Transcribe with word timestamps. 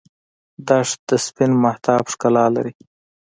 دښته 0.67 1.15
د 1.19 1.21
سپین 1.25 1.51
مهتاب 1.63 2.03
ښکلا 2.13 2.45
لري. 2.55 2.73